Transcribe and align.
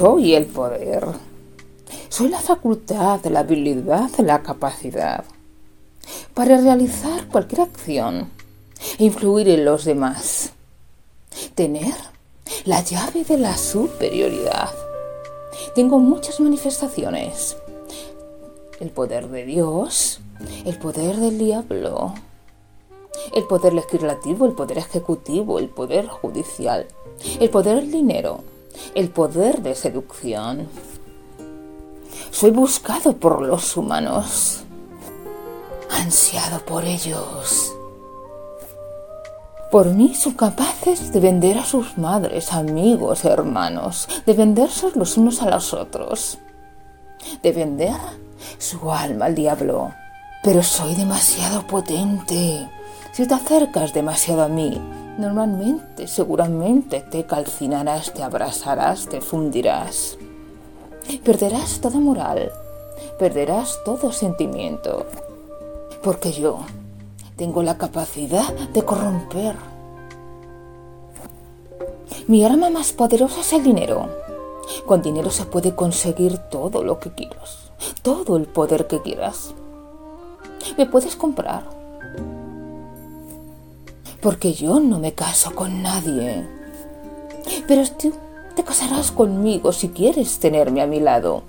Soy 0.00 0.34
el 0.34 0.46
poder. 0.46 1.04
Soy 2.08 2.30
la 2.30 2.40
facultad, 2.40 3.22
la 3.26 3.40
habilidad, 3.40 4.08
la 4.20 4.42
capacidad 4.42 5.24
para 6.32 6.56
realizar 6.56 7.28
cualquier 7.28 7.60
acción 7.60 8.30
e 8.98 9.04
influir 9.04 9.50
en 9.50 9.66
los 9.66 9.84
demás. 9.84 10.54
Tener 11.54 11.92
la 12.64 12.82
llave 12.82 13.24
de 13.24 13.36
la 13.36 13.58
superioridad. 13.58 14.70
Tengo 15.74 15.98
muchas 15.98 16.40
manifestaciones. 16.40 17.58
El 18.80 18.88
poder 18.88 19.28
de 19.28 19.44
Dios, 19.44 20.22
el 20.64 20.78
poder 20.78 21.16
del 21.16 21.36
diablo, 21.36 22.14
el 23.34 23.44
poder 23.44 23.74
legislativo, 23.74 24.46
el 24.46 24.52
poder 24.52 24.78
ejecutivo, 24.78 25.58
el 25.58 25.68
poder 25.68 26.06
judicial, 26.06 26.86
el 27.38 27.50
poder 27.50 27.82
del 27.82 27.92
dinero, 27.92 28.44
el 28.94 29.08
poder 29.10 29.62
de 29.62 29.74
seducción. 29.74 30.68
Soy 32.30 32.50
buscado 32.50 33.16
por 33.16 33.42
los 33.42 33.76
humanos, 33.76 34.60
ansiado 35.90 36.64
por 36.64 36.84
ellos. 36.84 37.72
Por 39.70 39.86
mí 39.86 40.14
son 40.16 40.34
capaces 40.34 41.12
de 41.12 41.20
vender 41.20 41.58
a 41.58 41.64
sus 41.64 41.96
madres, 41.96 42.52
amigos, 42.52 43.24
hermanos, 43.24 44.08
de 44.26 44.32
venderse 44.32 44.88
los 44.96 45.16
unos 45.16 45.42
a 45.42 45.50
los 45.50 45.72
otros, 45.74 46.38
de 47.42 47.52
vender 47.52 47.94
su 48.58 48.90
alma 48.90 49.26
al 49.26 49.34
diablo. 49.34 49.92
Pero 50.42 50.62
soy 50.62 50.94
demasiado 50.94 51.66
potente. 51.66 52.68
Si 53.12 53.26
te 53.26 53.34
acercas 53.34 53.92
demasiado 53.92 54.42
a 54.42 54.48
mí, 54.48 54.80
normalmente, 55.20 56.08
seguramente 56.08 57.00
te 57.02 57.24
calcinarás, 57.24 58.12
te 58.14 58.22
abrazarás, 58.22 59.06
te 59.06 59.20
fundirás. 59.20 60.16
Perderás 61.24 61.80
toda 61.80 62.00
moral, 62.00 62.50
perderás 63.18 63.78
todo 63.84 64.12
sentimiento, 64.12 65.06
porque 66.02 66.32
yo 66.32 66.60
tengo 67.36 67.62
la 67.62 67.76
capacidad 67.76 68.52
de 68.72 68.82
corromper. 68.82 69.56
Mi 72.26 72.44
arma 72.44 72.70
más 72.70 72.92
poderosa 72.92 73.40
es 73.40 73.52
el 73.52 73.62
dinero. 73.62 74.08
Con 74.86 75.02
dinero 75.02 75.30
se 75.30 75.44
puede 75.44 75.74
conseguir 75.74 76.38
todo 76.38 76.82
lo 76.84 76.98
que 77.00 77.10
quieras, 77.10 77.70
todo 78.02 78.36
el 78.36 78.46
poder 78.46 78.86
que 78.86 79.02
quieras. 79.02 79.54
Me 80.78 80.86
puedes 80.86 81.16
comprar. 81.16 81.64
Porque 84.20 84.52
yo 84.52 84.80
no 84.80 84.98
me 84.98 85.12
caso 85.12 85.54
con 85.54 85.82
nadie. 85.82 86.46
Pero 87.66 87.82
tú 87.98 88.12
te 88.54 88.64
casarás 88.64 89.10
conmigo 89.10 89.72
si 89.72 89.88
quieres 89.88 90.38
tenerme 90.38 90.82
a 90.82 90.86
mi 90.86 91.00
lado. 91.00 91.42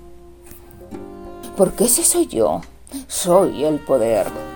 Porque 1.56 1.84
ese 1.84 2.02
soy 2.02 2.26
yo. 2.26 2.62
Soy 3.08 3.64
el 3.64 3.78
poder. 3.78 4.51